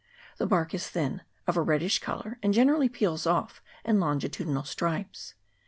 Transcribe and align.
The 0.37 0.47
bark 0.47 0.73
is 0.73 0.89
thin, 0.89 1.21
of 1.45 1.55
a 1.55 1.61
reddish 1.61 1.99
colour, 1.99 2.39
and 2.41 2.55
generally 2.55 2.89
peals 2.89 3.27
off 3.27 3.61
in 3.85 3.99
longitudinal 3.99 4.63
stripes. 4.63 5.35